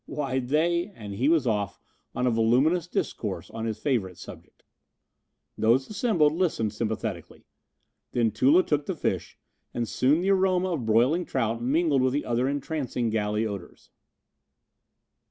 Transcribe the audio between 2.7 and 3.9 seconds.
discourse on a